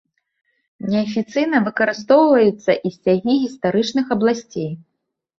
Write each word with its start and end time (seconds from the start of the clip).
Неафіцыйна 0.91 1.59
выкарыстоўваюцца 1.67 2.71
і 2.89 2.93
сцягі 2.95 3.35
гістарычных 3.43 4.05
абласцей. 4.17 4.71